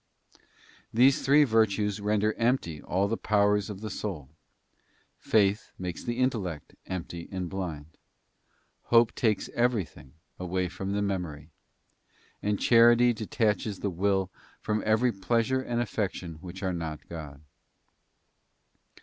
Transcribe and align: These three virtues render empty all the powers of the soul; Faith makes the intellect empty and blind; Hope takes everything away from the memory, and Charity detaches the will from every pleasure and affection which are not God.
These 0.91 1.21
three 1.23 1.43
virtues 1.43 2.01
render 2.01 2.33
empty 2.33 2.81
all 2.81 3.07
the 3.07 3.15
powers 3.17 3.69
of 3.69 3.81
the 3.81 3.89
soul; 3.91 4.31
Faith 5.19 5.73
makes 5.77 6.03
the 6.03 6.17
intellect 6.17 6.73
empty 6.87 7.29
and 7.31 7.47
blind; 7.47 7.99
Hope 8.85 9.13
takes 9.13 9.47
everything 9.49 10.15
away 10.39 10.69
from 10.69 10.93
the 10.93 11.03
memory, 11.03 11.51
and 12.41 12.59
Charity 12.59 13.13
detaches 13.13 13.81
the 13.81 13.91
will 13.91 14.31
from 14.59 14.81
every 14.87 15.11
pleasure 15.11 15.61
and 15.61 15.79
affection 15.79 16.37
which 16.41 16.63
are 16.63 16.73
not 16.73 17.07
God. 17.07 17.43